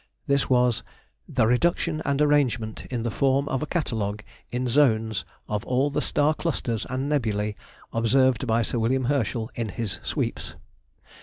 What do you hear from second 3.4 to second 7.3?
of a Catalogue, in Zones, of all the Star clusters and